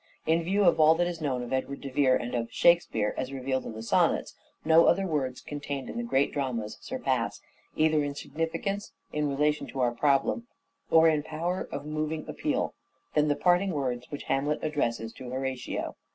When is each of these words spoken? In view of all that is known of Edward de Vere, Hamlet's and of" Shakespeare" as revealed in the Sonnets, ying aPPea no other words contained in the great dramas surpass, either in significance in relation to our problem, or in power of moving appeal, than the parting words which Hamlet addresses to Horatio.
In 0.25 0.41
view 0.43 0.63
of 0.63 0.79
all 0.79 0.95
that 0.95 1.05
is 1.05 1.21
known 1.21 1.43
of 1.43 1.53
Edward 1.53 1.81
de 1.81 1.91
Vere, 1.91 2.17
Hamlet's 2.17 2.33
and 2.35 2.43
of" 2.45 2.51
Shakespeare" 2.51 3.13
as 3.19 3.31
revealed 3.31 3.67
in 3.67 3.73
the 3.73 3.83
Sonnets, 3.83 4.35
ying 4.65 4.65
aPPea 4.65 4.65
no 4.67 4.85
other 4.87 5.05
words 5.05 5.41
contained 5.41 5.91
in 5.91 5.97
the 5.97 6.01
great 6.03 6.31
dramas 6.31 6.79
surpass, 6.81 7.39
either 7.75 8.03
in 8.03 8.15
significance 8.15 8.93
in 9.13 9.29
relation 9.29 9.67
to 9.67 9.79
our 9.79 9.91
problem, 9.93 10.47
or 10.89 11.07
in 11.07 11.21
power 11.21 11.69
of 11.71 11.85
moving 11.85 12.27
appeal, 12.27 12.73
than 13.13 13.27
the 13.27 13.35
parting 13.35 13.69
words 13.73 14.07
which 14.09 14.23
Hamlet 14.23 14.57
addresses 14.63 15.13
to 15.13 15.29
Horatio. 15.29 15.95